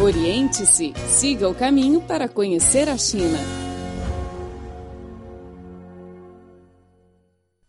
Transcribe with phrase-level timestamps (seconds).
[0.00, 3.38] Oriente-se, siga o caminho para conhecer a China.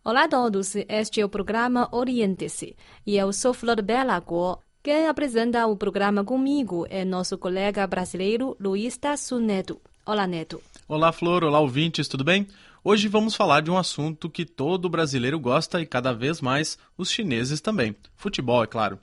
[0.06, 4.58] Olá a todos, este é o programa Oriente-se e eu sou Flor Bela Guo.
[4.82, 9.82] Quem apresenta o programa comigo é nosso colega brasileiro Luiz Tassu Neto.
[10.06, 10.62] Olá, Neto.
[10.88, 11.44] Olá, Flor.
[11.44, 12.48] Olá, ouvintes, tudo bem?
[12.86, 17.12] Hoje vamos falar de um assunto que todo brasileiro gosta e cada vez mais os
[17.12, 17.94] chineses também.
[18.16, 18.98] Futebol, é claro.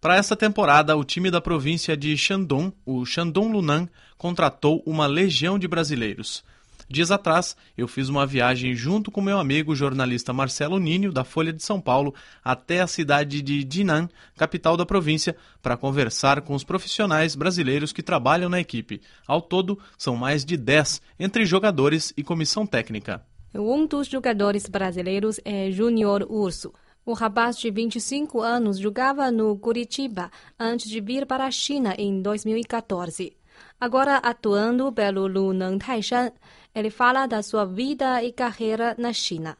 [0.00, 5.58] Para esta temporada, o time da província de Shandong, o Shandong Lunan, contratou uma legião
[5.58, 6.44] de brasileiros.
[6.88, 11.52] Dias atrás, eu fiz uma viagem junto com meu amigo jornalista Marcelo Ninho, da Folha
[11.52, 16.62] de São Paulo, até a cidade de Jinan, capital da província, para conversar com os
[16.62, 19.02] profissionais brasileiros que trabalham na equipe.
[19.26, 23.20] Ao todo, são mais de 10, entre jogadores e comissão técnica.
[23.52, 26.72] Um dos jogadores brasileiros é Júnior Urso.
[27.08, 30.30] O rapaz de 25 anos jogava no Curitiba
[30.60, 33.34] antes de vir para a China em 2014.
[33.80, 36.30] Agora atuando pelo Lunan Taishan,
[36.74, 39.56] ele fala da sua vida e carreira na China.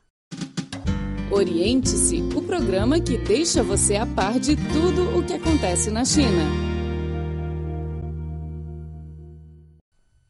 [1.31, 6.45] Oriente-se, o programa que deixa você a par de tudo o que acontece na China.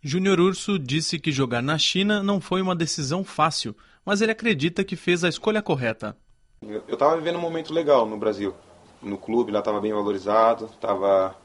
[0.00, 3.76] Júnior Urso disse que jogar na China não foi uma decisão fácil,
[4.06, 6.16] mas ele acredita que fez a escolha correta.
[6.62, 8.54] Eu estava vivendo um momento legal no Brasil.
[9.00, 11.36] No clube lá estava bem valorizado, estava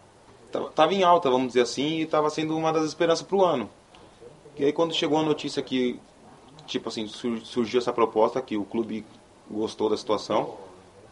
[0.76, 3.70] tava em alta, vamos dizer assim, e estava sendo uma das esperanças para o ano.
[4.58, 6.00] E aí quando chegou a notícia que,
[6.68, 9.06] tipo assim, surgiu essa proposta que o clube
[9.50, 10.56] gostou da situação,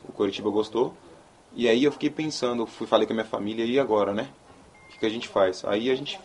[0.08, 0.94] o Coritiba gostou,
[1.54, 4.30] e aí eu fiquei pensando, fui falei com a minha família, e agora, né?
[4.86, 5.66] O que, que a gente faz?
[5.66, 6.20] Aí a gente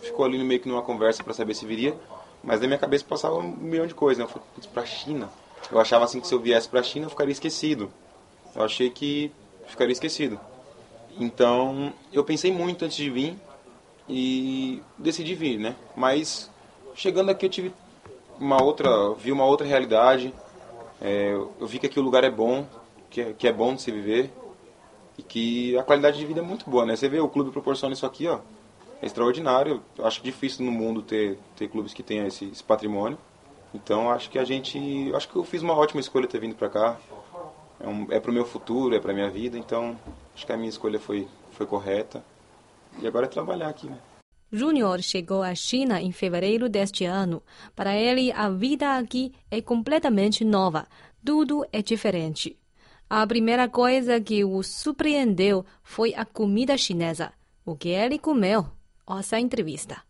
[0.00, 1.96] ficou ali meio que numa conversa para saber se viria,
[2.42, 4.24] mas na minha cabeça passava um milhão de coisas, né?
[4.24, 5.28] Eu falei, pra China.
[5.70, 7.90] Eu achava assim que se eu viesse pra China eu ficaria esquecido.
[8.54, 9.30] Eu achei que
[9.66, 10.38] ficaria esquecido.
[11.18, 13.36] Então, eu pensei muito antes de vir
[14.08, 15.76] e decidi vir, né?
[15.96, 16.50] Mas
[16.94, 17.72] chegando aqui eu tive
[18.38, 20.34] uma outra, vi uma outra realidade.
[21.00, 22.66] É, eu vi que aqui o lugar é bom,
[23.08, 24.30] que é, que é bom de se viver
[25.16, 26.96] e que a qualidade de vida é muito boa, né?
[26.96, 28.40] Você vê o clube proporciona isso aqui, ó,
[29.00, 29.82] é extraordinário.
[29.96, 33.18] Eu acho difícil no mundo ter ter clubes que tenham esse, esse patrimônio.
[33.74, 36.68] Então acho que a gente, acho que eu fiz uma ótima escolha ter vindo para
[36.68, 37.00] cá.
[37.78, 39.56] É, um, é para o meu futuro, é para minha vida.
[39.58, 39.96] Então
[40.34, 42.24] acho que a minha escolha foi foi correta.
[43.00, 43.98] E agora é trabalhar aqui, né?
[44.52, 47.42] Júnior chegou à China em fevereiro deste ano.
[47.76, 50.88] Para ele, a vida aqui é completamente nova.
[51.24, 52.58] Tudo é diferente.
[53.08, 57.32] A primeira coisa que o surpreendeu foi a comida chinesa.
[57.64, 58.66] O que ele comeu?
[59.06, 60.02] Ouça a entrevista.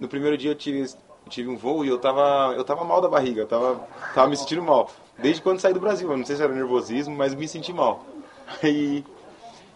[0.00, 0.84] No primeiro dia eu tive,
[1.26, 4.28] eu tive um voo e eu tava, eu tava mal da barriga, eu tava, tava
[4.28, 4.88] me sentindo mal.
[5.18, 8.04] Desde quando saí do Brasil, eu não sei se era nervosismo, mas me senti mal.
[8.62, 9.04] Aí,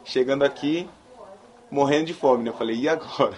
[0.05, 0.89] chegando aqui,
[1.71, 2.51] morrendo de fome, né?
[2.51, 3.37] Eu falei, e agora?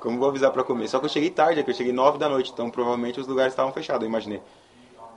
[0.00, 0.88] Como vou avisar para comer?
[0.88, 3.52] Só que eu cheguei tarde, aqui eu cheguei nove da noite, então provavelmente os lugares
[3.52, 4.42] estavam fechados, eu imaginei.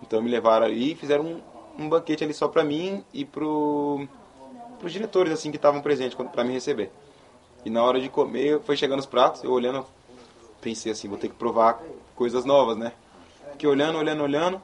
[0.01, 1.41] Então me levaram ali e fizeram um,
[1.77, 4.07] um banquete ali só para mim e pro
[4.81, 6.91] os diretores assim que estavam presentes para me receber.
[7.65, 9.85] E na hora de comer, foi chegando os pratos, eu olhando,
[10.61, 11.81] pensei assim, vou ter que provar
[12.15, 12.93] coisas novas, né?
[13.51, 14.61] Fiquei olhando, olhando, olhando.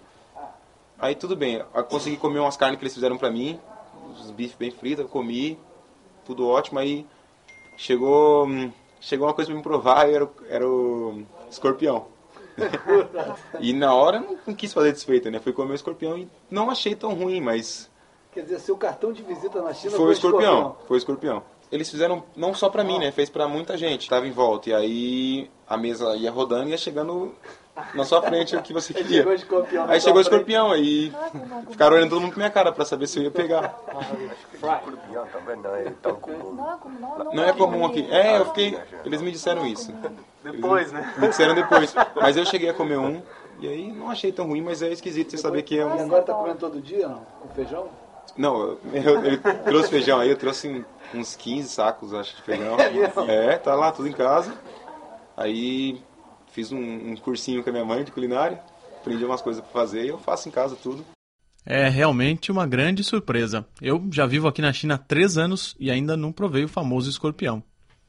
[0.98, 3.60] Aí tudo bem, eu consegui comer umas carnes que eles fizeram para mim,
[4.12, 5.60] os bifes bem fritos, comi,
[6.26, 6.80] tudo ótimo.
[6.80, 7.06] Aí
[7.78, 8.72] chegou hum,
[9.06, 12.08] chegou uma coisa pra me provar era, era o escorpião.
[13.60, 15.40] e na hora não, não, quis fazer desfeita, né?
[15.40, 17.92] Fui comer o escorpião e não achei tão ruim, mas.
[18.32, 20.88] Quer dizer, seu cartão de visita na China foi, o escorpião, escorpião.
[20.88, 21.44] Foi o escorpião.
[21.72, 23.12] Eles fizeram não só pra mim, né?
[23.12, 24.10] Fez pra muita gente.
[24.10, 24.70] Tava em volta.
[24.70, 27.34] E aí a mesa ia rodando e ia chegando
[27.94, 29.18] na sua frente o que você queria.
[29.20, 31.12] Chegou escorpião aí chegou o escorpião, aí
[31.70, 33.78] ficaram olhando todo mundo pra minha cara pra saber se eu ia pegar.
[34.54, 36.56] Escorpião também não é comum.
[37.34, 38.08] Não é comum aqui.
[38.12, 38.80] É, eu fiquei.
[39.04, 39.94] Eles me disseram isso.
[40.44, 41.14] Depois, né?
[41.18, 41.94] Me disseram depois.
[42.16, 43.22] Mas eu cheguei a comer um,
[43.60, 45.96] e aí não achei tão ruim, mas é esquisito você saber que é um.
[45.98, 47.26] E agora tá comendo todo dia, não?
[47.42, 47.88] Com feijão?
[48.38, 52.76] Não, eu, eu trouxe feijão aí, eu trouxe uns 15 sacos, acho, de feijão.
[53.28, 54.54] É, tá lá, tudo em casa.
[55.38, 56.02] Aí
[56.52, 58.62] fiz um, um cursinho com a minha mãe de culinária,
[58.98, 61.06] aprendi umas coisas para fazer e eu faço em casa tudo.
[61.66, 63.66] É realmente uma grande surpresa.
[63.82, 67.10] Eu já vivo aqui na China há três anos e ainda não provei o famoso
[67.10, 67.64] escorpião.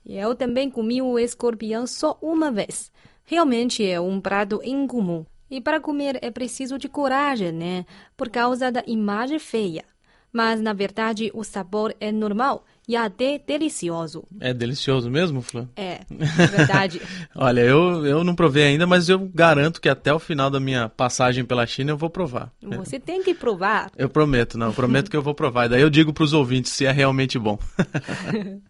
[0.04, 2.92] Eu também comi o escorpião só uma vez.
[3.24, 5.24] Realmente é um prato incomum.
[5.50, 7.86] E para comer é preciso de coragem, né?
[8.16, 9.84] Por causa da imagem feia.
[10.32, 14.22] Mas na verdade o sabor é normal e até delicioso.
[14.38, 15.68] É delicioso mesmo, Flor?
[15.74, 17.00] É, verdade.
[17.34, 20.88] Olha, eu, eu não provei ainda, mas eu garanto que até o final da minha
[20.88, 22.52] passagem pela China eu vou provar.
[22.62, 23.90] Você tem que provar.
[23.96, 25.66] Eu prometo, não, eu prometo que eu vou provar.
[25.66, 27.58] E daí eu digo para os ouvintes se é realmente bom.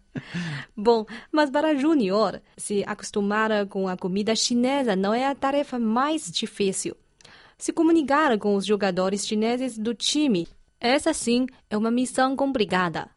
[0.75, 6.31] Bom, mas para Júnior, se acostumar com a comida chinesa não é a tarefa mais
[6.31, 6.95] difícil.
[7.57, 10.47] Se comunicar com os jogadores chineses do time,
[10.79, 13.09] essa sim é uma missão complicada.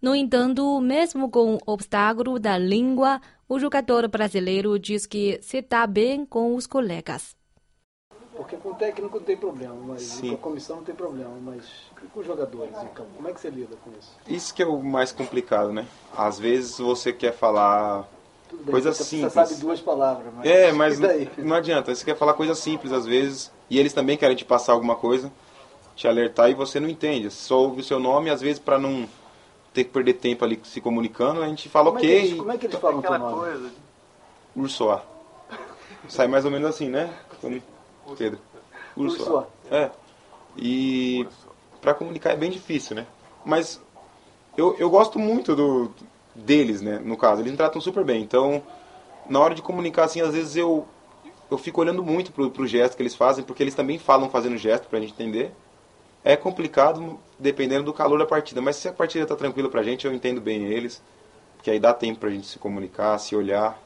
[0.00, 5.86] No entanto, mesmo com o obstáculo da língua, o jogador brasileiro diz que se dá
[5.86, 7.36] bem com os colegas.
[8.34, 10.30] Porque com o técnico não tem problema, mas Sim.
[10.30, 11.64] com a comissão não tem problema, mas
[12.14, 13.10] com os jogadores em campo?
[13.16, 14.16] Como é que você lida com isso?
[14.26, 15.86] Isso que é o mais complicado, né?
[16.16, 18.08] Às vezes você quer falar
[18.50, 19.32] bem, Coisa você simples.
[19.32, 20.98] sabe duas palavras, mas É, mas
[21.36, 21.94] não, adianta.
[21.94, 25.30] Você quer falar coisa simples às vezes, e eles também querem te passar alguma coisa,
[26.00, 27.30] te alertar e você não entende.
[27.30, 29.06] Você só ouve o seu nome, às vezes para não
[29.74, 32.38] ter que perder tempo ali se comunicando, a gente fala Como, é que ok, eles,
[32.38, 33.42] como é que eles falam teu Aquela nome?
[33.42, 33.70] coisa.
[34.56, 35.02] Ursoá.
[36.08, 37.12] Sai mais ou menos assim, né?
[38.16, 38.38] Pedro.
[38.96, 39.44] Ursoá.
[39.70, 39.90] É.
[40.56, 41.28] E
[41.82, 43.06] para comunicar é bem difícil, né?
[43.44, 43.78] Mas
[44.56, 45.92] eu, eu gosto muito do
[46.34, 46.98] deles, né?
[47.04, 48.22] No caso, eles me tratam super bem.
[48.22, 48.62] Então,
[49.28, 50.88] na hora de comunicar, assim, às vezes eu
[51.50, 54.56] eu fico olhando muito pro, pro gesto que eles fazem, porque eles também falam fazendo
[54.56, 55.52] gesto pra gente entender.
[56.24, 60.06] É complicado dependendo do calor da partida, mas se a partida tá tranquila pra gente,
[60.06, 61.02] eu entendo bem eles,
[61.62, 63.80] que aí dá tempo pra gente se comunicar, se olhar.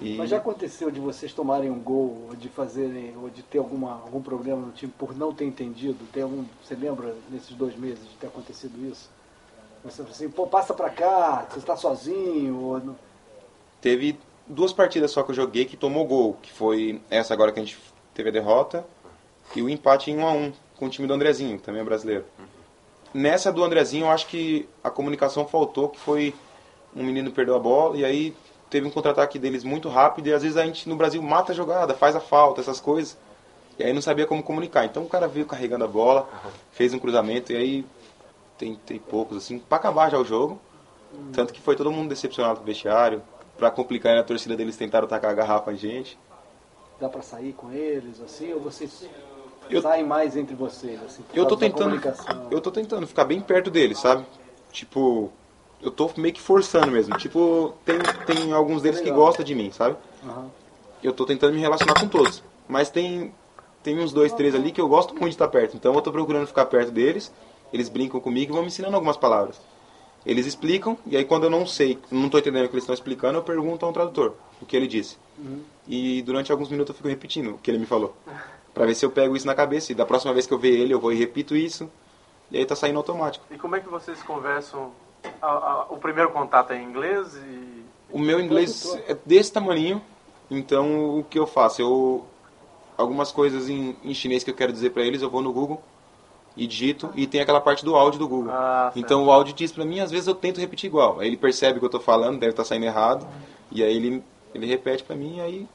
[0.00, 3.58] E Mas já aconteceu de vocês tomarem um gol, ou de fazerem, ou de ter
[3.58, 5.98] alguma, algum problema no time por não ter entendido?
[6.12, 9.10] Tem algum, você lembra nesses dois meses de ter acontecido isso?
[9.84, 12.96] Você assim, pô, passa pra cá, você está sozinho, ou não-
[13.80, 17.58] teve duas partidas só que eu joguei que tomou gol, que foi essa agora que
[17.58, 17.76] a gente
[18.14, 18.86] teve a derrota
[19.56, 20.52] e o empate em 1 a 1
[20.82, 22.24] com o time do Andrezinho, que também é brasileiro.
[23.14, 26.34] Nessa do Andrezinho, eu acho que a comunicação faltou, que foi
[26.96, 28.34] um menino perdeu a bola e aí
[28.68, 31.54] teve um contra-ataque deles muito rápido e às vezes a gente no Brasil mata a
[31.54, 33.16] jogada, faz a falta, essas coisas.
[33.78, 34.84] E aí não sabia como comunicar.
[34.84, 36.28] Então o cara veio carregando a bola,
[36.72, 37.86] fez um cruzamento e aí
[38.58, 40.60] tentei poucos assim, para acabar já o jogo.
[41.32, 43.22] Tanto que foi todo mundo decepcionado com o vestiário.
[43.56, 46.18] Pra complicar, a torcida deles tentaram tacar a garrafa em gente.
[46.98, 49.06] dá pra sair com eles, assim, ou vocês
[49.76, 51.98] Eu- saem mais entre vocês, assim, Eu tô tentando,
[52.50, 54.24] eu tô tentando ficar bem perto deles, sabe?
[54.70, 55.30] Tipo,
[55.82, 57.16] eu tô meio que forçando mesmo.
[57.16, 59.96] Tipo, tem, tem alguns deles que gostam de mim, sabe?
[60.24, 60.50] Aham.
[61.02, 62.42] Eu tô tentando me relacionar com todos.
[62.68, 63.32] Mas tem,
[63.82, 65.76] tem uns dois, três ali que eu gosto muito de estar perto.
[65.76, 67.32] Então eu tô procurando ficar perto deles.
[67.72, 69.60] Eles brincam comigo e vão me ensinando algumas palavras.
[70.24, 72.94] Eles explicam, e aí quando eu não sei, não tô entendendo o que eles estão
[72.94, 75.16] explicando, eu pergunto a um tradutor o que ele disse.
[75.88, 78.14] E durante alguns minutos eu fico repetindo o que ele me falou.
[78.74, 79.92] Pra ver se eu pego isso na cabeça.
[79.92, 81.90] E da próxima vez que eu ver ele, eu vou e repito isso.
[82.50, 83.44] E aí tá saindo automático.
[83.50, 84.90] E como é que vocês conversam?
[85.40, 87.82] A- a- o primeiro contato é em inglês e.
[88.10, 90.02] O meu inglês é desse tamanho,
[90.50, 91.80] então o que eu faço?
[91.80, 92.24] Eu
[92.98, 95.82] algumas coisas em, em chinês que eu quero dizer pra eles, eu vou no Google
[96.54, 98.52] e digito e tem aquela parte do áudio do Google.
[98.52, 101.18] Ah, então o áudio diz pra mim, às vezes eu tento repetir igual.
[101.20, 103.26] Aí ele percebe que eu tô falando, deve estar saindo errado,
[103.70, 104.22] e aí ele
[104.54, 105.68] ele repete pra mim e aí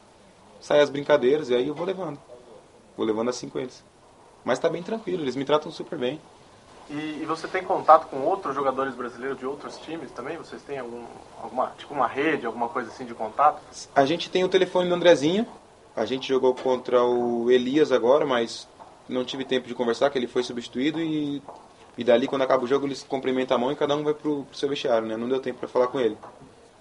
[0.61, 2.19] sai as brincadeiras e aí eu vou levando.
[2.97, 3.83] Vou levando assim com eles.
[4.43, 6.19] Mas tá bem tranquilo, eles me tratam super bem.
[6.89, 10.37] E, e você tem contato com outros jogadores brasileiros de outros times também?
[10.37, 11.03] Vocês têm algum,
[11.41, 13.61] alguma, tipo uma rede, alguma coisa assim de contato?
[13.93, 15.45] A gente tem o telefone do Andrezinho.
[15.95, 18.67] A gente jogou contra o Elias agora, mas
[19.09, 21.41] não tive tempo de conversar, que ele foi substituído e,
[21.97, 24.43] e dali quando acaba o jogo eles cumprimentam a mão e cada um vai pro,
[24.43, 25.17] pro seu vestiário, né?
[25.17, 26.17] Não deu tempo para falar com ele.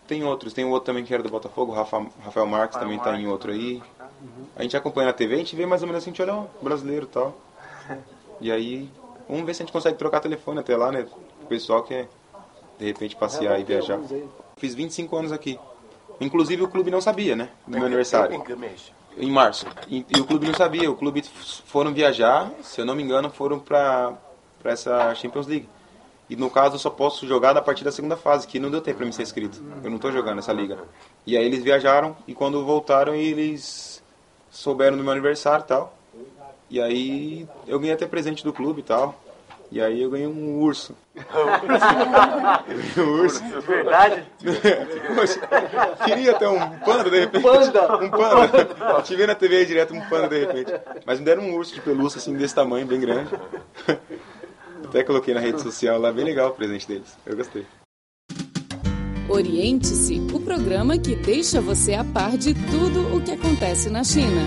[0.07, 2.99] Tem outros, tem outro também que era do Botafogo, o Rafa, Rafael Marques Rafael também
[2.99, 3.83] tá em Marques, outro aí.
[4.57, 6.35] A gente acompanha na TV, a gente vê mais ou menos assim, a gente olha,
[6.35, 7.37] ó, brasileiro e tal.
[8.39, 8.91] E aí,
[9.27, 11.07] vamos ver se a gente consegue trocar telefone até lá, né?
[11.43, 12.07] O pessoal quer,
[12.79, 13.99] de repente, passear É, e viajar.
[14.59, 15.59] Fiz 25 anos aqui.
[16.21, 17.49] Inclusive o clube não sabia, né?
[17.67, 18.37] Do meu aniversário.
[19.17, 19.67] Em março.
[19.89, 20.91] E, e o clube não sabia.
[20.91, 21.23] O clube
[21.65, 24.13] foram viajar, se eu não me engano, foram pra,
[24.63, 25.67] pra essa Champions League.
[26.29, 28.83] E no caso eu só posso jogar a partir da segunda fase, que não deu
[28.83, 29.63] tempo pra mim ser inscrito.
[29.83, 30.79] Eu não tô jogando essa liga.
[31.27, 34.03] E aí eles viajaram e quando voltaram eles
[34.57, 35.97] souberam do meu aniversário e tal.
[36.69, 39.15] E aí eu ganhei até presente do clube e tal.
[39.71, 40.95] E aí eu ganhei um urso.
[42.97, 43.43] Um urso.
[43.43, 44.25] De verdade?
[45.15, 45.41] Poxa,
[46.05, 47.43] queria ter um panda de repente.
[47.43, 47.97] Panda!
[47.97, 49.03] Um panda.
[49.03, 50.73] Te vi na TV aí direto um panda de repente.
[51.05, 53.31] Mas me deram um urso de pelúcia assim desse tamanho, bem grande.
[54.85, 57.17] Até coloquei na rede social lá, bem legal o presente deles.
[57.27, 57.67] Eu gostei.
[59.29, 64.41] Oriente-se, o programa que deixa você a par de tudo o que acontece na China.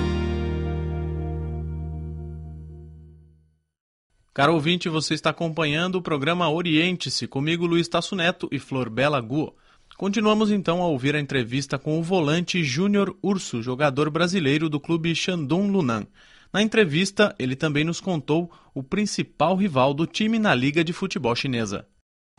[4.34, 9.20] Caro ouvinte, você está acompanhando o programa Oriente-se, comigo Luiz Tasso Neto e Flor Bela
[9.20, 9.54] Guo.
[9.98, 15.14] Continuamos então a ouvir a entrevista com o volante Júnior Urso, jogador brasileiro do clube
[15.14, 16.08] Shandong Luneng.
[16.54, 21.36] Na entrevista, ele também nos contou o principal rival do time na Liga de Futebol
[21.36, 21.86] Chinesa.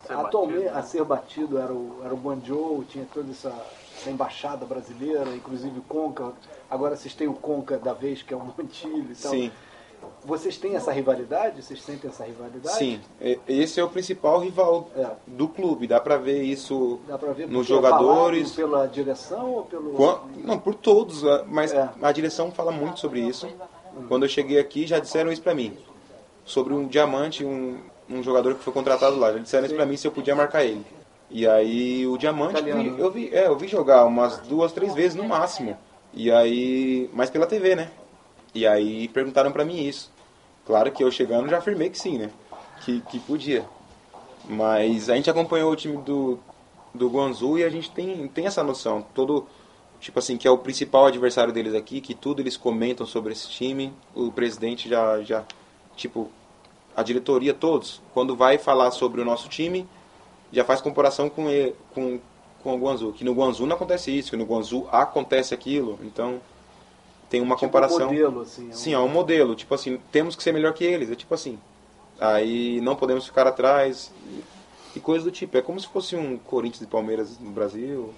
[0.05, 0.79] Ser Atualmente, batido, né?
[0.79, 3.53] a ser batido era o, era o Guangzhou, tinha toda essa,
[3.97, 6.31] essa embaixada brasileira, inclusive o Conca.
[6.69, 9.31] Agora vocês têm o Conca da vez, que é o Montilho e tal.
[9.31, 9.51] Sim,
[10.25, 11.61] Vocês têm essa rivalidade?
[11.61, 12.75] Vocês sentem essa rivalidade?
[12.75, 12.99] sim.
[13.47, 15.11] Esse é o principal rival É.
[15.27, 15.85] do clube.
[15.85, 18.55] Dá pra ver isso Dá pra ver nos é jogadores.
[18.55, 19.93] falado pela direção ou pelo...
[20.37, 21.87] Não, por todos, ah, mas É.
[22.01, 23.47] a direção fala muito sobre isso.
[24.07, 25.77] Quando eu cheguei aqui, já disseram isso pra mim.
[26.43, 27.77] Sobre um diamante, um,
[28.11, 29.31] um jogador que foi contratado lá.
[29.33, 30.85] Já disseram isso pra mim se eu podia marcar ele.
[31.29, 32.99] E aí o diamante, Italiano.
[32.99, 35.77] eu vi, é, eu vi jogar umas duas, três vezes no máximo.
[36.13, 37.89] E aí, mas pela TV, né?
[38.53, 40.11] E aí perguntaram pra mim isso.
[40.65, 42.29] Claro que eu chegando já afirmei que sim, né?
[42.81, 43.65] Que, que podia.
[44.45, 46.37] Mas a gente acompanhou o time do,
[46.93, 49.05] do Guangzhou e a gente tem, tem essa noção.
[49.13, 49.47] Todo,
[49.99, 53.49] tipo assim, que é o principal adversário deles aqui, que tudo eles comentam sobre esse
[53.49, 53.93] time.
[54.13, 55.45] O presidente já, já
[55.95, 56.29] tipo,
[56.95, 59.87] a diretoria, todos, quando vai falar sobre o nosso time,
[60.51, 62.19] já faz comparação com, ele, com,
[62.63, 63.13] com o Guangzhou.
[63.13, 65.97] Que no Guangzhou não acontece isso, que no Guangzhou acontece aquilo.
[66.03, 66.41] Então,
[67.29, 68.07] tem uma Tipo comparação.
[68.07, 68.65] modelo, assim.
[68.67, 69.55] é um- Sim, é um modelo.
[69.55, 71.09] Tipo assim, temos que ser melhor que eles.
[71.09, 71.57] É tipo assim.
[72.19, 74.11] Aí não podemos ficar atrás.
[74.27, 74.43] E,
[74.97, 75.57] e coisas do tipo.
[75.57, 78.13] É como se fosse um Corinthians e Palmeiras no Brasil.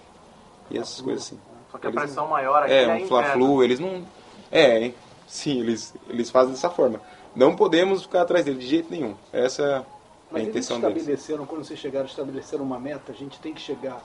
[0.72, 1.40] E essas coisas assim.
[1.72, 3.08] Só que a não- pressão maior aqui É, é, um.
[3.08, 4.04] Fla-Flu, eles não.
[4.52, 4.96] É, hein?
[5.28, 7.00] sim, eles, eles fazem dessa forma.
[7.36, 9.16] Não podemos ficar atrás deles de jeito nenhum.
[9.32, 9.86] Essa é a
[10.32, 10.98] Mas eles intenção deles.
[10.98, 14.02] estabeleceram, quando vocês chegaram, estabeleceram uma meta, a gente tem que chegar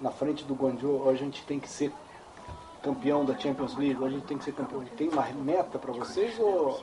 [0.00, 1.92] na frente do Guangzhou, ou a gente tem que ser
[2.82, 4.82] campeão da Champions League, ou a gente tem que ser campeão.
[4.96, 6.80] Tem uma meta para vocês ou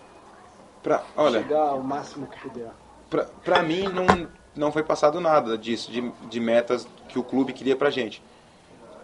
[0.83, 2.69] Pra, olha, chegar ao máximo que puder?
[3.09, 7.51] pra, pra mim não, não foi passado nada disso, de, de metas que o clube
[7.53, 8.21] queria pra gente.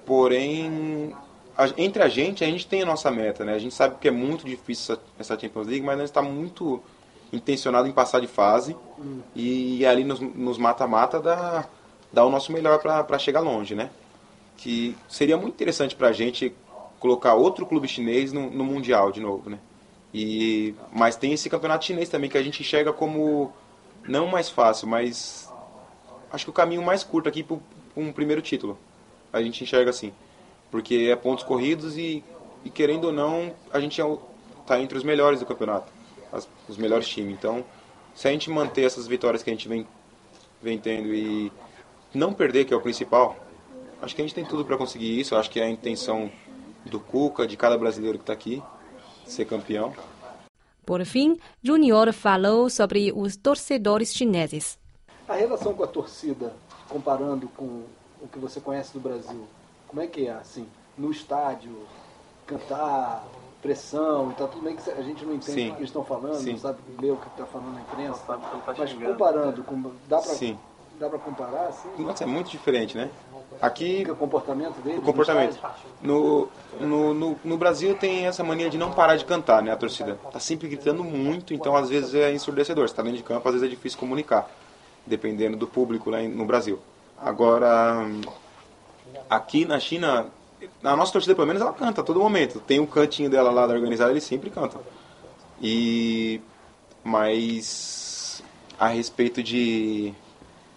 [0.05, 1.15] Porém,
[1.57, 3.53] a- entre a gente, a gente tem a nossa meta, né?
[3.53, 6.21] A gente sabe que é muito difícil essa, essa Champions League, mas a gente está
[6.21, 6.81] muito
[7.31, 8.75] intencionado em passar de fase
[9.35, 11.69] e ali nos mata-mata dar,
[12.11, 13.89] dar o nosso melhor para chegar longe, né?
[14.57, 16.53] Que seria muito interessante pra gente
[16.99, 19.59] colocar outro clube chinês no, no Mundial de novo, né?
[20.13, 23.51] E, mas tem esse campeonato chinês também que a gente enxerga como
[24.07, 25.51] não mais fácil, mas
[26.31, 27.57] acho que o caminho mais curto aqui para
[27.97, 28.77] um primeiro título.
[29.31, 30.13] A gente enxerga assim.
[30.73, 32.23] Porque é pontos corridos e,
[32.65, 34.19] e querendo ou não, a gente é o-
[34.65, 35.91] tá entre os melhores do campeonato.
[36.31, 37.31] as- os melhores times.
[37.31, 37.63] Então,
[38.15, 39.85] se a gente manter essas vitórias que a gente vem,
[40.63, 41.51] vem tendo e
[42.11, 43.37] não perder, que é o principal,
[44.01, 45.35] acho que a gente tem tudo para conseguir isso.
[45.35, 46.31] Acho que é a intenção
[46.83, 48.63] do Cuca, de cada brasileiro que está aqui,
[49.27, 49.93] ser campeão.
[50.83, 54.79] Por fim, Junior falou sobre os torcedores chineses.
[55.29, 56.51] A relação com a torcida,
[56.89, 57.83] comparando com
[58.19, 59.45] o que você conhece do Brasil,
[59.93, 60.65] como é que é, assim,
[60.97, 61.71] no estádio,
[62.47, 63.23] cantar,
[63.61, 65.69] pressão e tal, tudo bem que a gente não entende Sim.
[65.69, 66.53] o que eles estão falando, Sim.
[66.53, 69.11] não sabe ler o que está falando na imprensa, Não sabe tá mas xingando.
[69.11, 70.57] comparando, com, dá para Sim.
[70.99, 73.11] dá pra comparar, assim, Nossa, é muito diferente, né?
[73.61, 74.97] Aqui, o comportamento deles?
[74.97, 75.59] o no comportamento.
[76.01, 76.49] No,
[76.81, 79.71] no, no, no Brasil tem essa mania de não parar de cantar, né?
[79.71, 82.89] A torcida tá sempre gritando muito, então às vezes é ensurdecedor.
[82.89, 84.49] Você tá dentro de campo, às vezes é difícil comunicar,
[85.05, 86.79] dependendo do público lá no Brasil.
[87.15, 88.03] Agora,
[89.29, 90.27] aqui na China,
[90.83, 92.59] a nossa torcida pelo menos ela canta a todo momento.
[92.59, 94.81] Tem o cantinho dela lá da organizada, eles sempre cantam.
[95.61, 96.41] E
[97.03, 98.43] mas
[98.79, 100.13] a respeito de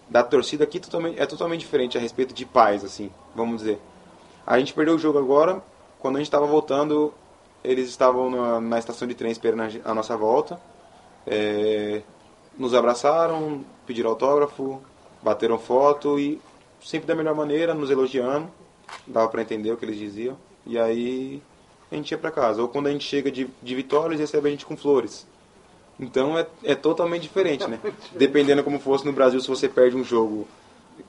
[0.09, 0.81] da torcida aqui
[1.17, 3.79] é totalmente diferente a respeito de paz, assim, vamos dizer.
[4.45, 5.61] A gente perdeu o jogo agora,
[5.99, 7.13] quando a gente estava voltando,
[7.63, 10.59] eles estavam na, na estação de trem esperando a nossa volta.
[11.25, 12.01] É,
[12.57, 14.81] nos abraçaram, pediram autógrafo,
[15.21, 16.39] bateram foto e
[16.81, 18.49] sempre da melhor maneira, nos elogiando.
[19.05, 20.37] Dava para entender o que eles diziam.
[20.65, 21.41] E aí
[21.91, 22.61] a gente ia para casa.
[22.61, 25.27] Ou quando a gente chega de, de Vitória, eles recebem a gente com flores.
[25.99, 27.79] Então é, é totalmente diferente, né?
[28.13, 30.47] Dependendo como fosse no Brasil, se você perde um jogo,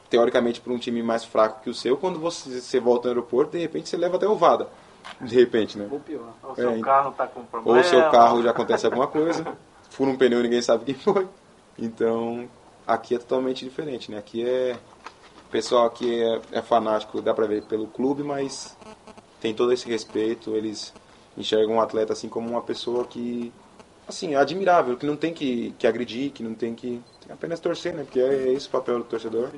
[0.08, 3.52] teoricamente, para um time mais fraco que o seu, quando você, você volta no aeroporto,
[3.52, 4.68] de repente você leva até ovada.
[5.20, 5.87] De repente, né?
[5.90, 6.32] Ou pior.
[6.42, 7.80] O seu É, carro tá com Ou problema.
[7.80, 9.44] o seu carro já acontece alguma coisa,
[9.90, 11.26] fura um pneu e ninguém sabe quem foi.
[11.78, 12.48] Então,
[12.87, 14.18] aqui é totalmente diferente, né?
[14.18, 14.76] Aqui é.
[15.49, 18.76] O pessoal aqui é, é fanático, dá pra ver, pelo clube, mas
[19.40, 20.55] tem todo esse respeito.
[20.55, 20.93] Eles
[21.38, 23.50] enxergam um atleta assim como uma pessoa que.
[24.07, 27.02] Assim, é admirável, que não tem que, que agredir, que não tem que.
[27.25, 28.05] Tem apenas torcer, né?
[28.05, 29.50] Porque é esse o papel do torcedor.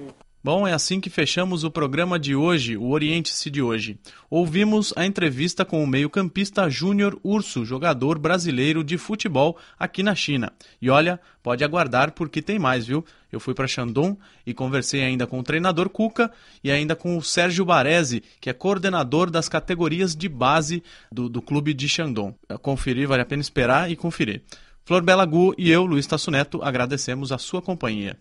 [0.42, 3.98] Bom, é assim que fechamos o programa de hoje, o Oriente-se de hoje.
[4.30, 10.50] Ouvimos a entrevista com o meio-campista Júnior Urso, jogador brasileiro de futebol aqui na China.
[10.80, 13.04] E olha, pode aguardar porque tem mais, viu?
[13.30, 16.32] Eu fui para Shandong e conversei ainda com o treinador Cuca
[16.64, 20.82] e ainda com o Sérgio Baresi, que é coordenador das categorias de base
[21.12, 22.34] do, do clube de Shandong.
[22.62, 24.42] Conferir, vale a pena esperar e conferir.
[24.86, 28.16] Flor Belagu e eu, Luiz Tassuneto, agradecemos a sua companhia.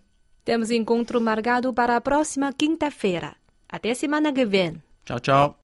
[0.50, 3.36] Temos encontro marcado para a próxima quinta-feira.
[3.70, 4.82] Até semana que vem.
[5.06, 5.56] Tchau, tchau.